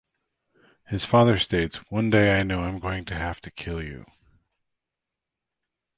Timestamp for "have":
3.15-3.39